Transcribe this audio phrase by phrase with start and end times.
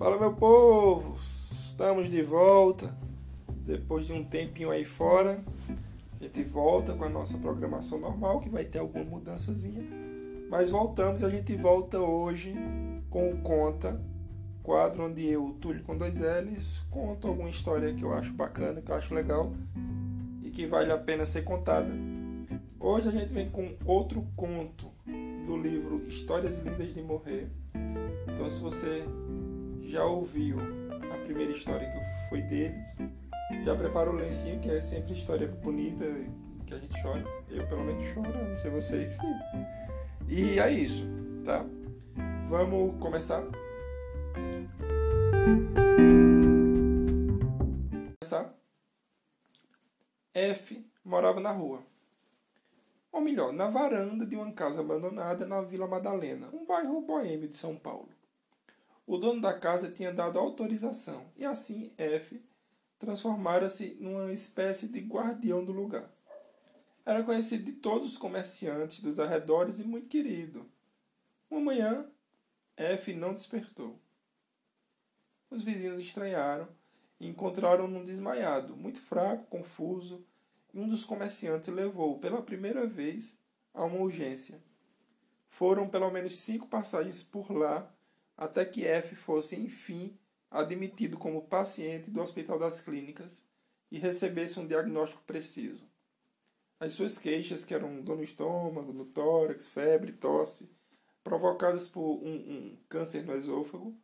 [0.00, 2.96] Fala meu povo, estamos de volta.
[3.66, 5.44] Depois de um tempinho aí fora,
[6.18, 9.84] a gente volta com a nossa programação normal, que vai ter alguma mudançazinha.
[10.48, 12.54] Mas voltamos a gente volta hoje
[13.10, 14.00] com o Conta,
[14.62, 18.90] quadro onde eu, Túlio com dois L's, conto alguma história que eu acho bacana, que
[18.90, 19.52] eu acho legal
[20.42, 21.92] e que vale a pena ser contada.
[22.80, 24.90] Hoje a gente vem com outro conto
[25.44, 27.50] do livro Histórias Lindas de Morrer.
[28.26, 29.04] Então, se você
[29.90, 30.56] já ouviu
[31.12, 32.96] a primeira história que foi deles,
[33.64, 36.04] já preparou o lencinho, que é sempre história bonita,
[36.64, 37.24] que a gente chora.
[37.48, 39.18] Eu, pelo menos, choro, não sei vocês.
[40.28, 41.04] E é isso,
[41.44, 41.66] tá?
[42.48, 43.42] Vamos começar?
[48.20, 48.54] Começar.
[50.32, 51.82] F morava na rua.
[53.10, 57.56] Ou melhor, na varanda de uma casa abandonada na Vila Madalena, um bairro boêmio de
[57.56, 58.08] São Paulo.
[59.10, 62.40] O dono da casa tinha dado autorização e assim F
[62.96, 66.08] transformara-se numa espécie de guardião do lugar.
[67.04, 70.64] Era conhecido de todos os comerciantes dos arredores e muito querido.
[71.50, 72.06] Uma manhã,
[72.76, 73.98] F não despertou.
[75.50, 76.68] Os vizinhos estranharam
[77.18, 80.24] e encontraram-no desmaiado, muito fraco, confuso,
[80.72, 83.36] e um dos comerciantes levou pela primeira vez
[83.74, 84.62] a uma urgência.
[85.48, 87.92] Foram pelo menos cinco passagens por lá
[88.40, 90.18] até que F fosse, enfim,
[90.50, 93.46] admitido como paciente do Hospital das Clínicas
[93.92, 95.86] e recebesse um diagnóstico preciso.
[96.80, 100.70] As suas queixas, que eram dor no estômago, no tórax, febre, tosse,
[101.22, 103.94] provocadas por um, um câncer no esôfago,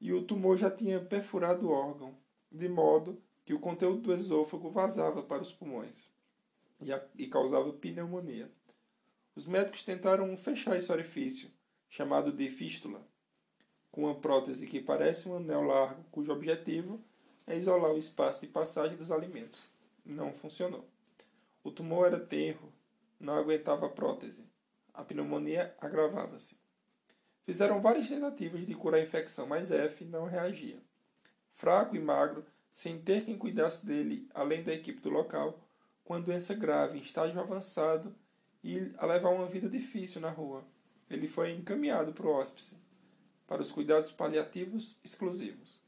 [0.00, 2.16] e o tumor já tinha perfurado o órgão,
[2.52, 6.08] de modo que o conteúdo do esôfago vazava para os pulmões
[6.80, 8.48] e, a, e causava pneumonia.
[9.34, 11.50] Os médicos tentaram fechar esse orifício,
[11.88, 13.04] chamado de fístula,
[13.94, 17.00] com uma prótese que parece um anel largo, cujo objetivo
[17.46, 19.62] é isolar o espaço de passagem dos alimentos.
[20.04, 20.84] Não funcionou.
[21.62, 22.72] O tumor era tenro,
[23.20, 24.44] não aguentava a prótese.
[24.92, 26.56] A pneumonia agravava-se.
[27.44, 30.78] Fizeram várias tentativas de curar a infecção, mas F não reagia.
[31.52, 35.56] Fraco e magro, sem ter quem cuidasse dele além da equipe do local,
[36.02, 38.12] com a doença grave, em estágio avançado
[38.60, 40.64] e a levar uma vida difícil na rua.
[41.08, 42.82] Ele foi encaminhado para o hospice
[43.46, 45.80] para os cuidados paliativos exclusivos.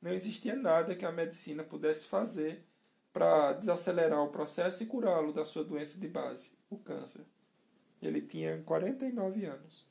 [0.00, 2.64] Não existia nada que a medicina pudesse fazer
[3.12, 7.24] para desacelerar o processo e curá-lo da sua doença de base, o câncer.
[8.02, 9.86] Ele tinha 49 anos.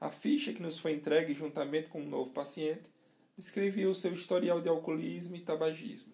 [0.00, 2.90] A ficha que nos foi entregue juntamente com um novo paciente
[3.36, 6.12] descrevia o seu historial de alcoolismo e tabagismo.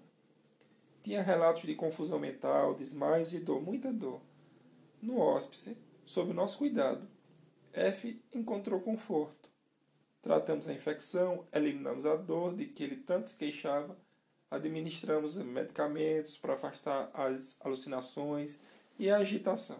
[1.02, 4.20] Tinha relatos de confusão mental, desmaios e dor, muita dor.
[5.00, 7.08] No hóspice, sob nosso cuidado,
[7.72, 9.47] F encontrou conforto
[10.28, 13.96] Tratamos a infecção, eliminamos a dor de que ele tanto se queixava,
[14.50, 18.58] administramos medicamentos para afastar as alucinações
[18.98, 19.78] e a agitação.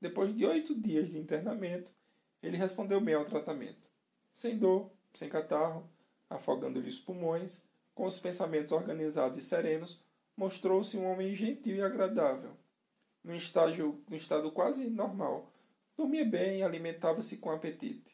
[0.00, 1.92] Depois de oito dias de internamento,
[2.40, 3.88] ele respondeu bem ao tratamento.
[4.32, 5.90] Sem dor, sem catarro,
[6.30, 7.64] afogando-lhe os pulmões,
[7.96, 10.00] com os pensamentos organizados e serenos,
[10.36, 12.52] mostrou-se um homem gentil e agradável.
[13.24, 15.50] Num, estágio, estado quase normal,
[15.96, 18.13] dormia bem e alimentava-se com apetite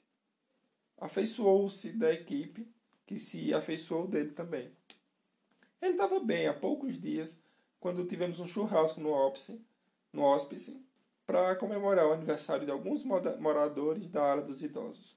[1.00, 2.68] afeiçoou-se da equipe,
[3.06, 4.70] que se afeiçoou dele também.
[5.80, 7.36] Ele estava bem há poucos dias,
[7.80, 9.60] quando tivemos um churrasco no hospice,
[10.12, 10.78] no hospice
[11.26, 15.16] para comemorar o aniversário de alguns moradores da ala dos idosos,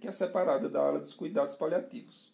[0.00, 2.32] que é separada da ala dos cuidados paliativos.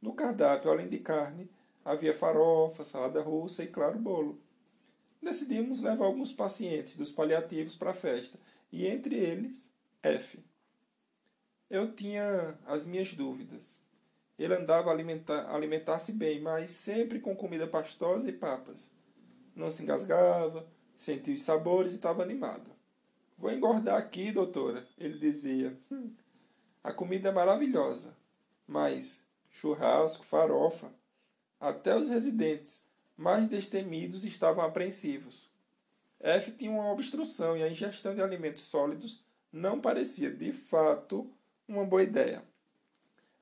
[0.00, 1.50] No cardápio, além de carne,
[1.84, 4.40] havia farofa, salada russa e, claro, bolo.
[5.22, 8.38] Decidimos levar alguns pacientes dos paliativos para a festa,
[8.72, 9.68] e entre eles,
[10.02, 10.38] F.
[11.70, 13.78] Eu tinha as minhas dúvidas.
[14.38, 18.90] Ele andava a alimentar, alimentar-se bem, mas sempre com comida pastosa e papas.
[19.54, 22.70] Não se engasgava, sentia os sabores e estava animado.
[23.36, 25.76] Vou engordar aqui, doutora, ele dizia.
[25.90, 26.12] Hum,
[26.82, 28.16] a comida é maravilhosa,
[28.66, 30.90] mas churrasco, farofa.
[31.60, 32.84] Até os residentes
[33.16, 35.50] mais destemidos estavam apreensivos.
[36.20, 39.22] F tinha uma obstrução e a ingestão de alimentos sólidos
[39.52, 41.30] não parecia, de fato,
[41.68, 42.42] uma boa ideia.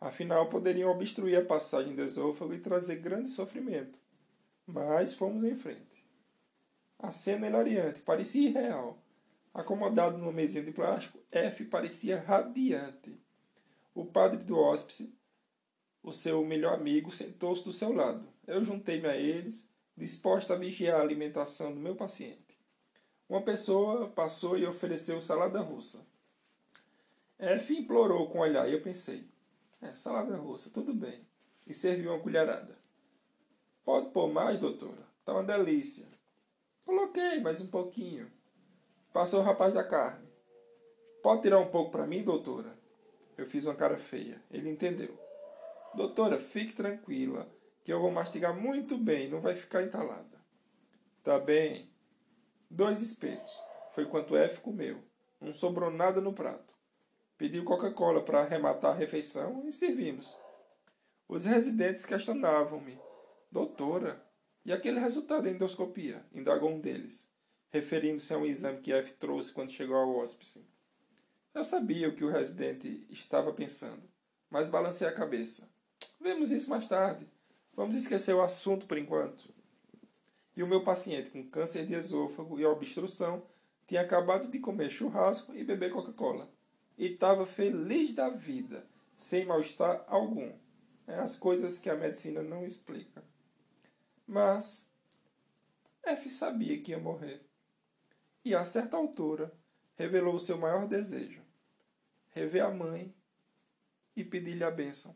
[0.01, 4.01] Afinal, poderiam obstruir a passagem do esôfago e trazer grande sofrimento.
[4.67, 6.05] Mas fomos em frente.
[6.99, 8.99] A cena hilariante parecia irreal.
[9.55, 13.19] Acomodado numa mesinha de plástico, F parecia radiante.
[13.95, 15.15] O padre do hóspice,
[16.03, 18.29] o seu melhor amigo, sentou-se do seu lado.
[18.47, 22.59] Eu juntei-me a eles, disposto a vigiar a alimentação do meu paciente.
[23.29, 26.07] Uma pessoa passou e ofereceu salada russa.
[27.39, 29.29] F implorou com olhar e eu pensei:
[29.83, 31.27] É, salada russa, tudo bem.
[31.67, 32.75] E serviu uma colherada.
[33.85, 35.07] Pode pôr mais, doutora?
[35.25, 36.07] Tá uma delícia.
[36.85, 38.31] Coloquei mais um pouquinho.
[39.13, 40.29] Passou o rapaz da carne.
[41.23, 42.79] Pode tirar um pouco para mim, doutora?
[43.37, 44.41] Eu fiz uma cara feia.
[44.51, 45.19] Ele entendeu.
[45.95, 47.51] Doutora, fique tranquila,
[47.83, 50.41] que eu vou mastigar muito bem, não vai ficar entalada.
[51.25, 51.91] Tá bem.
[52.71, 53.53] Dois espetos.
[53.93, 55.03] Foi quanto F comeu.
[55.41, 56.76] Não sobrou nada no prato.
[57.39, 60.35] Pediu Coca-Cola para arrematar a refeição e servimos.
[61.29, 62.99] Os residentes questionavam-me.
[63.53, 64.25] Doutora,
[64.65, 66.25] e aquele resultado da endoscopia?
[66.33, 67.29] Indagou um deles,
[67.69, 70.67] referindo-se a um exame que F trouxe quando chegou ao hospice.
[71.53, 74.03] Eu sabia o que o residente estava pensando,
[74.49, 75.69] mas balancei a cabeça.
[76.19, 77.29] Vemos isso mais tarde.
[77.75, 79.55] Vamos esquecer o assunto por enquanto.
[80.57, 83.47] E o meu paciente com câncer de esôfago e obstrução
[83.87, 86.56] tinha acabado de comer churrasco e beber Coca-Cola.
[86.97, 90.53] E estava feliz da vida, sem mal-estar algum.
[91.07, 93.23] É as coisas que a medicina não explica.
[94.27, 94.87] Mas
[96.03, 97.41] F sabia que ia morrer.
[98.45, 99.53] E a certa altura
[99.97, 101.43] revelou o seu maior desejo:
[102.31, 103.15] rever a mãe
[104.17, 105.15] e pedir-lhe a bênção.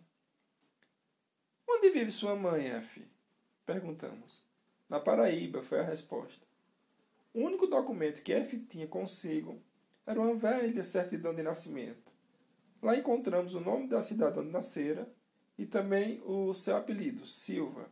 [1.69, 3.07] Onde vive sua mãe, F?
[3.65, 4.43] Perguntamos.
[4.89, 6.45] Na Paraíba, foi a resposta.
[7.33, 9.63] O único documento que F tinha consigo
[10.07, 12.13] era uma velha certidão de nascimento.
[12.83, 15.13] Lá encontramos o nome da cidade onde nascera
[15.59, 17.91] e também o seu apelido, Silva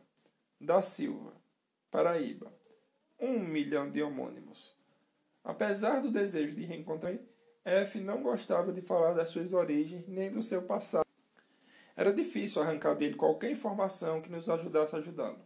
[0.59, 1.33] da Silva,
[1.89, 2.53] Paraíba.
[3.17, 4.75] Um milhão de homônimos.
[5.43, 7.17] Apesar do desejo de reencontrar,
[7.63, 11.05] F não gostava de falar das suas origens nem do seu passado.
[11.95, 15.39] Era difícil arrancar dele qualquer informação que nos ajudasse a ajudá-lo.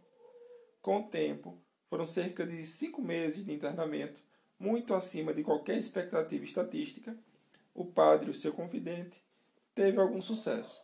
[0.82, 4.22] Com o tempo, foram cerca de cinco meses de internamento,
[4.58, 7.16] muito acima de qualquer expectativa estatística.
[7.74, 9.22] O padre, o seu confidente,
[9.74, 10.80] teve algum sucesso.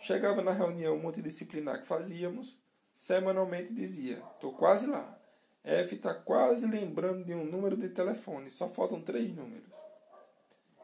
[0.00, 2.60] Chegava na reunião multidisciplinar que fazíamos
[2.92, 5.16] semanalmente dizia: Tô quase lá.
[5.62, 9.76] F está quase lembrando de um número de telefone, só faltam três números.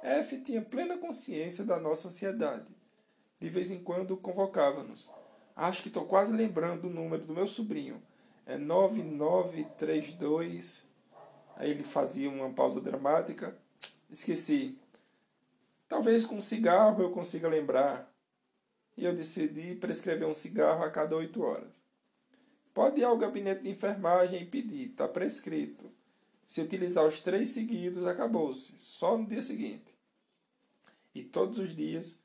[0.02, 2.74] F tinha plena consciência da nossa ansiedade.
[3.40, 5.10] De vez em quando convocava-nos.
[5.56, 8.02] Acho que estou quase lembrando do número do meu sobrinho.
[8.44, 10.92] É 9932.
[11.56, 13.56] Aí ele fazia uma pausa dramática.
[14.10, 14.78] Esqueci.
[15.88, 18.12] Talvez com um cigarro eu consiga lembrar.
[18.96, 21.82] E eu decidi prescrever um cigarro a cada oito horas.
[22.72, 25.90] Pode ir ao gabinete de enfermagem e pedir, está prescrito.
[26.46, 29.94] Se utilizar os três seguidos, acabou-se, só no dia seguinte.
[31.14, 32.20] E todos os dias,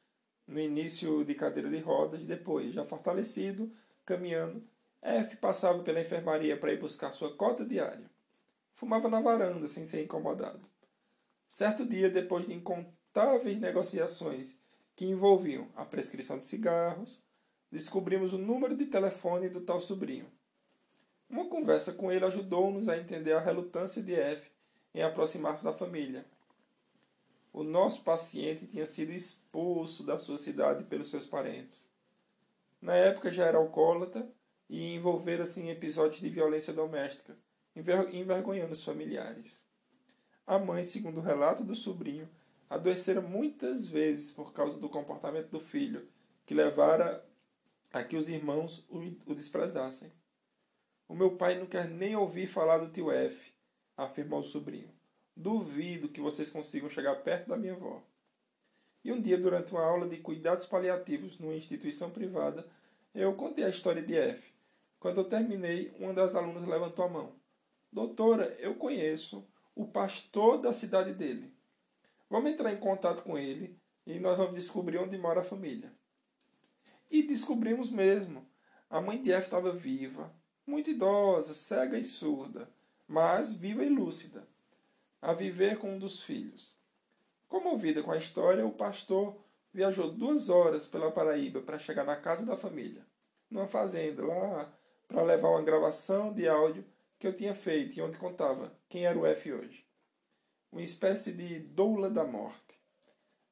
[0.47, 3.71] no início de cadeira de rodas, depois, já fortalecido,
[4.03, 4.63] caminhando,
[5.01, 8.09] F passava pela enfermaria para ir buscar sua cota diária.
[8.79, 10.61] Fumava na varanda, sem ser incomodado.
[11.49, 14.57] Certo dia, depois de incontáveis negociações
[14.95, 17.21] que envolviam a prescrição de cigarros,
[17.69, 20.31] descobrimos o número de telefone do tal sobrinho.
[21.29, 24.49] Uma conversa com ele ajudou-nos a entender a relutância de F
[24.95, 26.25] em aproximar-se da família.
[27.51, 31.85] O nosso paciente tinha sido expulso da sua cidade pelos seus parentes.
[32.81, 34.25] Na época já era alcoólatra
[34.69, 37.37] e envolvera-se em episódios de violência doméstica,
[37.79, 39.63] envergonhando os familiares.
[40.45, 42.29] A mãe, segundo o relato do sobrinho,
[42.69, 46.07] adoecera muitas vezes por causa do comportamento do filho,
[46.45, 47.25] que levara
[47.91, 50.11] a que os irmãos o desprezassem.
[51.07, 53.51] O meu pai não quer nem ouvir falar do tio F,
[53.97, 54.89] afirmou o sobrinho.
[55.35, 58.03] Duvido que vocês consigam chegar perto da minha avó.
[59.03, 62.67] E um dia, durante uma aula de cuidados paliativos numa instituição privada,
[63.15, 64.53] eu contei a história de F.
[64.99, 67.38] Quando eu terminei, uma das alunas levantou a mão.
[67.91, 71.51] Doutora, eu conheço o pastor da cidade dele.
[72.29, 75.91] Vamos entrar em contato com ele e nós vamos descobrir onde mora a família.
[77.09, 78.47] E descobrimos mesmo.
[78.89, 80.31] A mãe de F estava viva,
[80.65, 82.69] muito idosa, cega e surda,
[83.07, 84.47] mas viva e lúcida,
[85.21, 86.75] a viver com um dos filhos.
[87.47, 89.35] Comovido com a história, o pastor
[89.73, 93.05] viajou duas horas pela Paraíba para chegar na casa da família,
[93.49, 94.71] numa fazenda lá,
[95.07, 96.85] para levar uma gravação de áudio
[97.19, 99.85] que eu tinha feito e onde contava quem era o F hoje.
[100.71, 102.79] Uma espécie de doula da morte.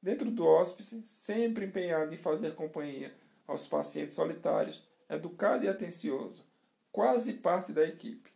[0.00, 3.14] Dentro do hóspice, sempre empenhado em fazer companhia
[3.46, 6.46] aos pacientes solitários, educado e atencioso,
[6.90, 8.32] quase parte da equipe.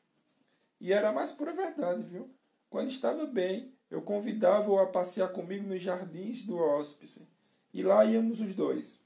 [0.78, 2.28] E era a mais pura verdade, viu?
[2.68, 7.26] Quando estava bem, eu convidava-o a passear comigo nos jardins do hóspice.
[7.72, 9.00] E lá íamos os dois,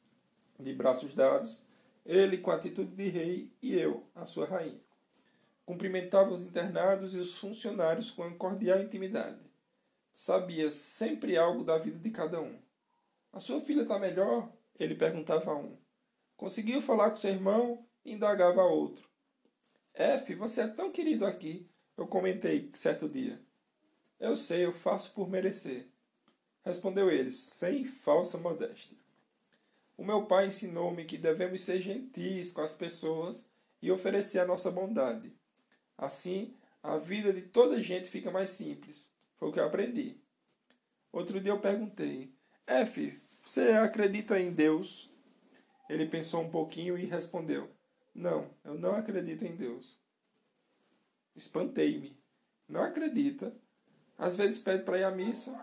[0.58, 1.62] de braços dados,
[2.04, 4.85] ele com a atitude de rei e eu, a sua rainha.
[5.66, 9.40] Cumprimentava os internados e os funcionários com cordial intimidade.
[10.14, 12.56] Sabia sempre algo da vida de cada um.
[13.32, 14.48] A sua filha está melhor?
[14.78, 15.76] Ele perguntava a um.
[16.36, 17.84] Conseguiu falar com seu irmão?
[18.04, 19.06] Indagava a outro.
[19.92, 21.68] F, você é tão querido aqui.
[21.96, 23.40] Eu comentei certo dia.
[24.20, 25.88] Eu sei, eu faço por merecer.
[26.64, 28.96] Respondeu ele, sem falsa modéstia.
[29.96, 33.44] O meu pai ensinou-me que devemos ser gentis com as pessoas
[33.82, 35.34] e oferecer a nossa bondade.
[35.96, 39.10] Assim, a vida de toda gente fica mais simples.
[39.36, 40.20] Foi o que eu aprendi.
[41.12, 42.32] Outro dia eu perguntei:
[42.66, 45.10] F, você acredita em Deus?
[45.88, 47.70] Ele pensou um pouquinho e respondeu:
[48.14, 50.00] Não, eu não acredito em Deus.
[51.34, 52.18] Espantei-me.
[52.68, 53.54] Não acredita?
[54.18, 55.58] Às vezes pede para ir à missa.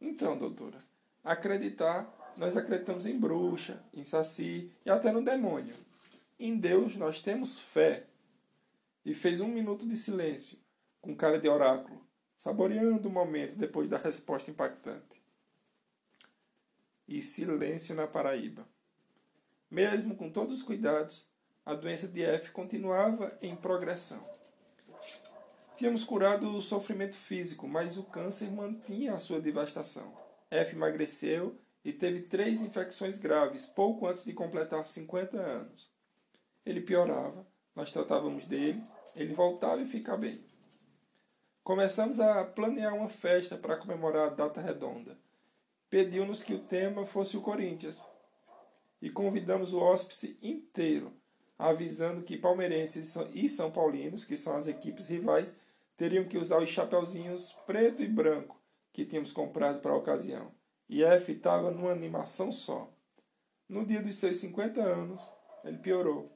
[0.00, 0.84] Então, doutora,
[1.22, 5.74] acreditar, nós acreditamos em bruxa, em saci e até no demônio.
[6.38, 8.04] Em Deus nós temos fé.
[9.04, 10.58] E fez um minuto de silêncio,
[11.00, 12.06] com cara de oráculo,
[12.36, 15.22] saboreando o momento depois da resposta impactante.
[17.06, 18.66] E silêncio na Paraíba.
[19.70, 21.28] Mesmo com todos os cuidados,
[21.64, 24.24] a doença de F continuava em progressão.
[25.76, 30.16] Tínhamos curado o sofrimento físico, mas o câncer mantinha a sua devastação.
[30.50, 35.90] F emagreceu e teve três infecções graves pouco antes de completar 50 anos.
[36.64, 38.82] Ele piorava, nós tratávamos dele,
[39.14, 40.44] ele voltava e ficava bem.
[41.62, 45.16] Começamos a planear uma festa para comemorar a data redonda.
[45.88, 48.04] Pediu-nos que o tema fosse o Corinthians
[49.00, 51.12] e convidamos o hóspice inteiro,
[51.58, 55.56] avisando que palmeirenses e são paulinos, que são as equipes rivais,
[55.96, 58.60] teriam que usar os chapeuzinhos preto e branco
[58.92, 60.52] que tínhamos comprado para a ocasião.
[60.88, 62.92] E F estava numa animação só.
[63.68, 65.32] No dia dos seus 50 anos,
[65.64, 66.30] ele piorou.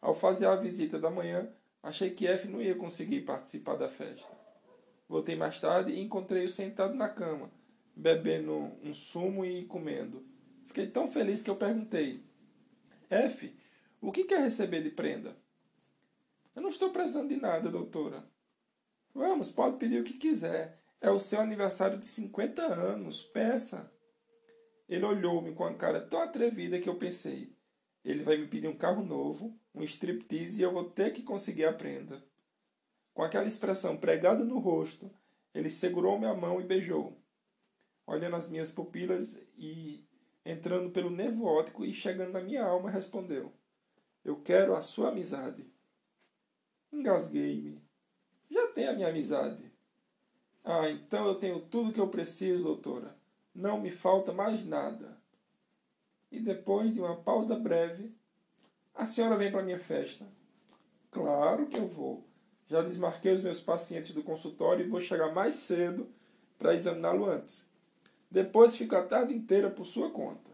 [0.00, 1.52] Ao fazer a visita da manhã,
[1.82, 4.36] achei que F não ia conseguir participar da festa.
[5.08, 7.50] Voltei mais tarde e encontrei-o sentado na cama,
[7.96, 10.26] bebendo um sumo e comendo.
[10.66, 12.22] Fiquei tão feliz que eu perguntei:
[13.08, 13.56] F,
[14.00, 15.36] o que quer receber de prenda?
[16.54, 18.28] Eu não estou precisando de nada, doutora.
[19.14, 20.82] Vamos, pode pedir o que quiser.
[21.00, 23.22] É o seu aniversário de 50 anos.
[23.22, 23.92] Peça.
[24.88, 27.56] Ele olhou-me com a cara tão atrevida que eu pensei:
[28.04, 31.64] ele vai me pedir um carro novo, um striptease e eu vou ter que conseguir
[31.64, 32.22] a prenda.
[33.14, 35.10] Com aquela expressão pregada no rosto,
[35.54, 37.16] ele segurou minha mão e beijou,
[38.06, 40.04] olhando as minhas pupilas e
[40.44, 43.52] entrando pelo nervo óptico e chegando na minha alma, respondeu:
[44.24, 45.70] Eu quero a sua amizade.
[46.92, 47.82] Engasguei-me.
[48.50, 49.70] Já tem a minha amizade.
[50.64, 53.16] Ah, então eu tenho tudo o que eu preciso, doutora.
[53.54, 55.18] Não me falta mais nada.
[56.30, 58.14] E depois de uma pausa breve,
[58.98, 60.26] a senhora vem para minha festa.
[61.12, 62.26] Claro que eu vou.
[62.66, 66.08] Já desmarquei os meus pacientes do consultório e vou chegar mais cedo
[66.58, 67.64] para examiná-lo antes.
[68.28, 70.50] Depois fico a tarde inteira por sua conta.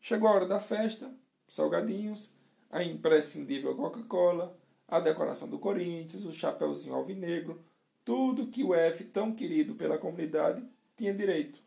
[0.00, 1.14] Chegou a hora da festa,
[1.46, 2.32] salgadinhos,
[2.70, 4.58] a imprescindível Coca-Cola,
[4.88, 7.62] a decoração do Corinthians, o chapéuzinho alvinegro,
[8.06, 11.62] tudo que o F, tão querido pela comunidade, tinha direito.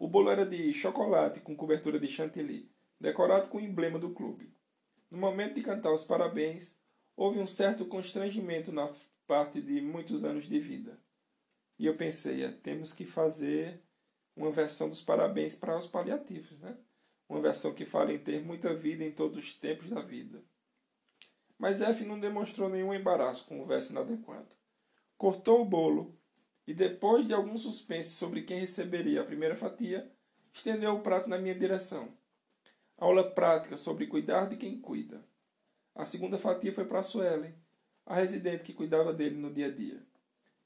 [0.00, 2.68] O bolo era de chocolate com cobertura de chantilly,
[3.00, 4.53] decorado com o emblema do clube.
[5.10, 6.76] No momento de cantar os parabéns,
[7.16, 8.92] houve um certo constrangimento na
[9.26, 10.98] parte de muitos anos de vida.
[11.78, 13.80] E eu pensei, é, temos que fazer
[14.36, 16.76] uma versão dos parabéns para os paliativos, né?
[17.28, 20.42] Uma versão que fala em ter muita vida em todos os tempos da vida.
[21.58, 24.54] Mas F não demonstrou nenhum embaraço com o verso inadequado.
[25.16, 26.14] Cortou o bolo
[26.66, 30.10] e, depois de algum suspense sobre quem receberia a primeira fatia,
[30.52, 32.12] estendeu o prato na minha direção.
[32.96, 35.24] Aula prática sobre cuidar de quem cuida.
[35.94, 37.54] A segunda fatia foi para Suelen,
[38.06, 40.02] a residente que cuidava dele no dia a dia.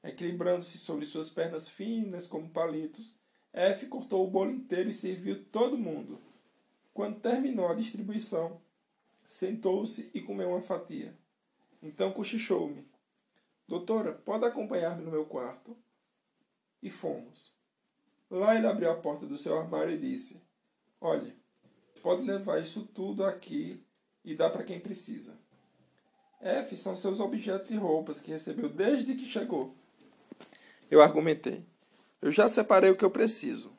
[0.03, 3.17] Equilibrando-se sobre suas pernas finas como palitos,
[3.53, 6.21] F cortou o bolo inteiro e serviu todo mundo.
[6.93, 8.61] Quando terminou a distribuição,
[9.25, 11.17] sentou-se e comeu uma fatia.
[11.83, 12.87] Então cochichou-me.
[13.67, 15.77] Doutora, pode acompanhar-me no meu quarto?
[16.83, 17.53] E fomos.
[18.31, 20.43] Lá ele abriu a porta do seu armário e disse:
[21.01, 21.35] Olhe,
[21.99, 23.83] pode levar isso tudo aqui
[24.25, 25.37] e dá para quem precisa.
[26.41, 29.75] F são seus objetos e roupas que recebeu desde que chegou.
[30.91, 31.65] Eu argumentei.
[32.23, 33.73] Eu já separei o que eu preciso.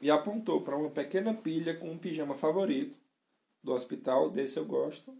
[0.00, 2.98] E apontou para uma pequena pilha com um pijama favorito
[3.62, 5.16] do hospital, desse eu gosto,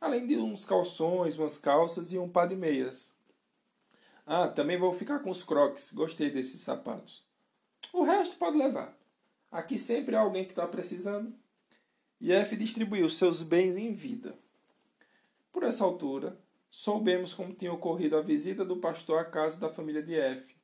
[0.00, 3.14] além de uns calções, umas calças e um par de meias.
[4.26, 7.24] Ah, também vou ficar com os crocs, gostei desses sapatos.
[7.92, 8.97] O resto pode levar.
[9.50, 11.34] Aqui sempre há alguém que está precisando.
[12.20, 14.38] E F distribuiu seus bens em vida.
[15.52, 16.38] Por essa altura,
[16.70, 20.58] soubemos como tinha ocorrido a visita do pastor à casa da família de F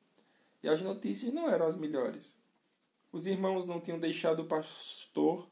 [0.65, 2.39] e as notícias não eram as melhores.
[3.11, 5.47] Os irmãos não tinham deixado o pastor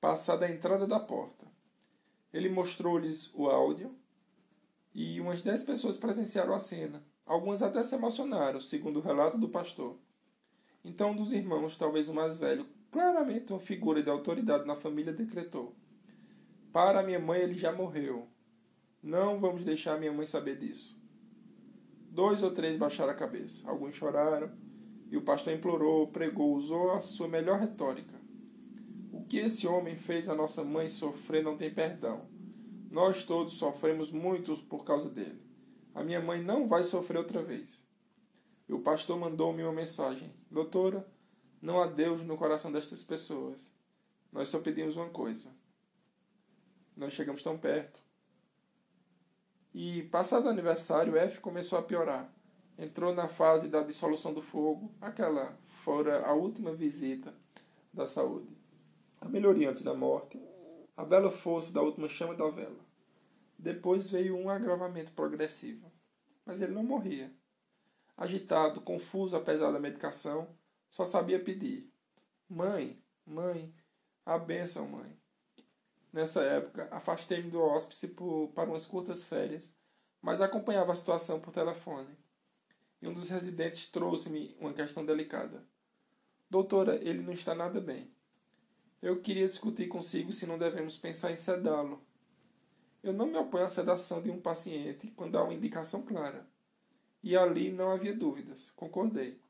[0.00, 1.46] passar da entrada da porta.
[2.32, 3.94] Ele mostrou-lhes o áudio
[4.94, 7.04] e umas dez pessoas presenciaram a cena.
[7.26, 9.98] Algumas até se emocionaram, segundo o relato do pastor.
[10.84, 15.74] Então, dos irmãos, talvez o mais velho, claramente uma figura de autoridade na família, decretou:
[16.72, 18.28] Para minha mãe ele já morreu.
[19.02, 21.02] Não vamos deixar minha mãe saber disso.
[22.10, 23.68] Dois ou três baixaram a cabeça.
[23.68, 24.50] Alguns choraram.
[25.10, 28.14] E o pastor implorou, pregou, usou a sua melhor retórica.
[29.12, 32.26] O que esse homem fez a nossa mãe sofrer não tem perdão.
[32.90, 35.40] Nós todos sofremos muito por causa dele.
[35.94, 37.83] A minha mãe não vai sofrer outra vez.
[38.68, 41.06] E o pastor mandou-me uma mensagem: Doutora,
[41.60, 43.74] não há Deus no coração destas pessoas.
[44.32, 45.50] Nós só pedimos uma coisa.
[46.96, 48.02] Nós chegamos tão perto.
[49.72, 52.32] E, passado o aniversário, F começou a piorar.
[52.78, 54.92] Entrou na fase da dissolução do fogo.
[55.00, 57.34] Aquela fora a última visita
[57.92, 58.56] da saúde.
[59.20, 60.40] A melhoria antes da morte
[60.96, 62.78] a bela força da última chama da vela.
[63.58, 65.90] Depois veio um agravamento progressivo.
[66.46, 67.32] Mas ele não morria.
[68.16, 70.48] Agitado, confuso apesar da medicação,
[70.88, 71.92] só sabia pedir:
[72.48, 73.74] Mãe, mãe,
[74.24, 75.18] a bênção, mãe.
[76.12, 79.76] Nessa época, afastei-me do hospice por, para umas curtas férias,
[80.22, 82.16] mas acompanhava a situação por telefone.
[83.02, 85.66] E um dos residentes trouxe-me uma questão delicada.
[86.48, 88.14] Doutora, ele não está nada bem.
[89.02, 92.06] Eu queria discutir consigo se não devemos pensar em sedá-lo.
[93.02, 96.48] Eu não me oponho à sedação de um paciente quando há uma indicação clara.
[97.24, 99.40] E ali não havia dúvidas, concordei.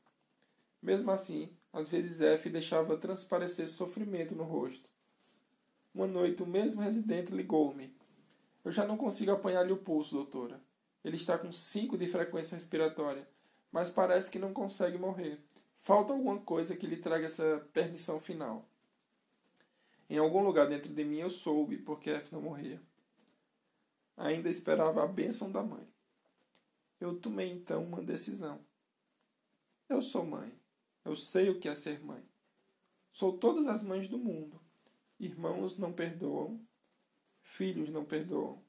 [0.81, 4.89] Mesmo assim, às vezes F deixava transparecer sofrimento no rosto.
[5.93, 7.93] Uma noite, o mesmo residente ligou-me.
[8.63, 10.61] Eu já não consigo apanhar-lhe o pulso, doutora.
[11.03, 13.27] Ele está com cinco de frequência respiratória,
[13.69, 15.37] mas parece que não consegue morrer.
[15.77, 18.65] Falta alguma coisa que lhe traga essa permissão final.
[20.09, 22.81] Em algum lugar dentro de mim eu soube porque F não morria.
[24.15, 25.85] Ainda esperava a bênção da mãe.
[27.05, 28.65] Eu tomei então uma decisão.
[29.87, 30.51] Eu sou mãe.
[31.03, 32.27] Eu sei o que é ser mãe.
[33.11, 34.59] Sou todas as mães do mundo.
[35.19, 36.59] Irmãos não perdoam,
[37.43, 38.59] filhos não perdoam,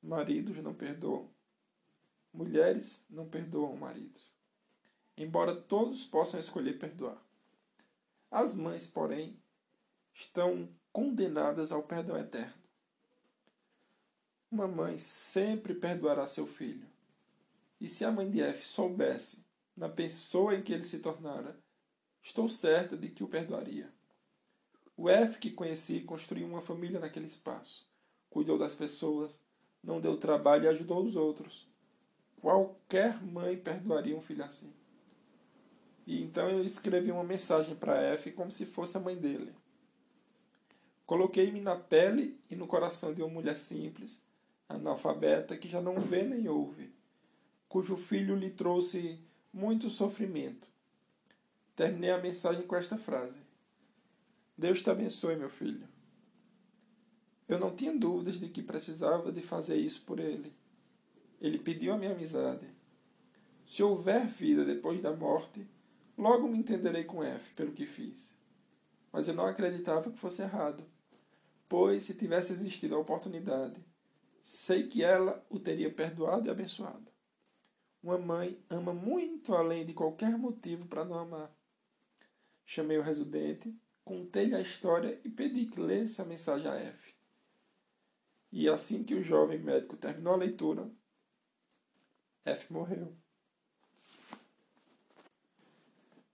[0.00, 1.28] maridos não perdoam,
[2.32, 4.32] mulheres não perdoam maridos.
[5.16, 7.20] Embora todos possam escolher perdoar.
[8.30, 9.36] As mães, porém,
[10.14, 12.62] estão condenadas ao perdão eterno.
[14.48, 16.97] Uma mãe sempre perdoará seu filho.
[17.80, 19.44] E se a mãe de F soubesse,
[19.76, 21.56] na pessoa em que ele se tornara,
[22.22, 23.92] estou certa de que o perdoaria.
[24.96, 27.88] O F que conheci construiu uma família naquele espaço,
[28.28, 29.40] cuidou das pessoas,
[29.82, 31.68] não deu trabalho e ajudou os outros.
[32.40, 34.72] Qualquer mãe perdoaria um filho assim.
[36.04, 39.54] E então eu escrevi uma mensagem para F como se fosse a mãe dele.
[41.06, 44.22] Coloquei-me na pele e no coração de uma mulher simples,
[44.68, 46.92] analfabeta, que já não vê nem ouve,
[47.68, 49.20] cujo filho lhe trouxe
[49.52, 50.70] muito sofrimento.
[51.76, 53.38] Terminei a mensagem com esta frase:
[54.56, 55.86] Deus te abençoe, meu filho.
[57.48, 60.52] Eu não tinha dúvidas de que precisava de fazer isso por ele.
[61.40, 62.66] Ele pediu a minha amizade.
[63.64, 65.66] Se houver vida depois da morte,
[66.16, 68.34] logo me entenderei com F pelo que fiz.
[69.12, 70.84] Mas eu não acreditava que fosse errado
[71.68, 73.84] pois se tivesse existido a oportunidade,
[74.42, 77.06] sei que ela o teria perdoado e abençoado.
[78.02, 81.52] Uma mãe ama muito além de qualquer motivo para não amar.
[82.64, 87.14] Chamei o residente, contei-lhe a história e pedi que lesse a mensagem a F.
[88.52, 90.90] E assim que o jovem médico terminou a leitura,
[92.44, 93.14] F morreu.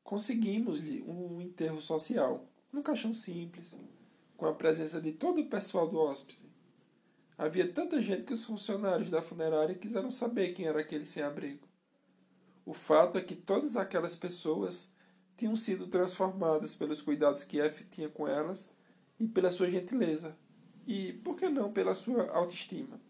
[0.05, 3.77] Conseguimos-lhe um enterro social, num caixão simples,
[4.37, 6.54] com a presença de todo o pessoal do hóspede.
[7.37, 11.67] Havia tanta gente que os funcionários da funerária quiseram saber quem era aquele sem-abrigo.
[12.65, 14.89] O fato é que todas aquelas pessoas
[15.37, 18.71] tinham sido transformadas pelos cuidados que F tinha com elas
[19.19, 20.37] e pela sua gentileza,
[20.87, 23.01] e, por que não, pela sua autoestima.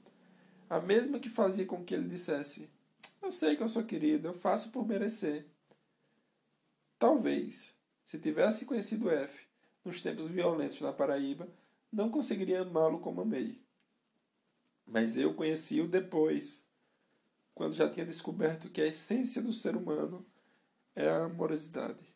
[0.68, 2.70] A mesma que fazia com que ele dissesse:
[3.20, 5.46] Eu sei que eu sou querido, eu faço por merecer.
[6.98, 7.74] Talvez,
[8.06, 9.46] se tivesse conhecido F
[9.84, 11.48] nos tempos violentos na Paraíba,
[11.92, 13.63] não conseguiria amá-lo como amei.
[14.86, 16.66] Mas eu conheci-o depois,
[17.54, 20.24] quando já tinha descoberto que a essência do ser humano
[20.94, 22.13] é a amorosidade.